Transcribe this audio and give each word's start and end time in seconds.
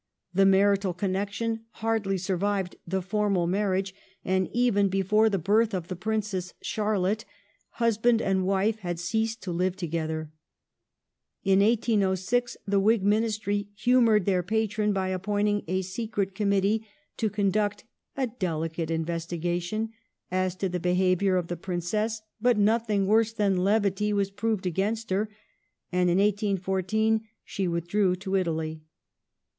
The 0.33 0.47
marital 0.47 0.95
connection 0.95 1.65
hardly 1.73 2.17
survived 2.17 2.75
the 2.87 3.03
formal 3.03 3.45
marriage, 3.45 3.93
and 4.25 4.49
even 4.51 4.89
before 4.89 5.29
the 5.29 5.37
birth 5.37 5.75
of 5.75 5.89
the 5.89 5.95
Princess 5.95 6.55
Charlotte 6.59 7.23
husband 7.73 8.19
and 8.19 8.47
wife 8.47 8.79
had 8.79 8.99
ceased 8.99 9.43
to 9.43 9.51
live 9.51 9.75
together. 9.75 10.31
In 11.43 11.59
1806 11.59 12.57
the 12.65 12.79
Whig 12.79 13.03
Ministry 13.03 13.67
humoured 13.75 14.25
their 14.25 14.41
patron 14.41 14.91
by 14.91 15.09
appointing 15.09 15.63
a 15.67 15.83
Secret 15.83 16.33
Committee 16.33 16.83
to 17.17 17.29
conduct 17.29 17.83
a 18.17 18.25
"deli 18.25 18.69
cate 18.69 18.89
investigation" 18.89 19.91
as 20.31 20.55
to 20.55 20.67
the 20.67 20.79
behaviour 20.79 21.35
of 21.37 21.45
the 21.45 21.55
Princess, 21.55 22.23
but 22.41 22.57
nothing 22.57 23.05
worse 23.05 23.33
than 23.33 23.57
levity 23.63 24.11
was 24.13 24.31
proved 24.31 24.65
against 24.65 25.11
her, 25.11 25.29
and 25.91 26.09
in 26.09 26.17
1814 26.17 27.21
she 27.43 27.67
with 27.67 27.87
drew 27.87 28.15
to 28.15 28.35
Italy. 28.35 28.81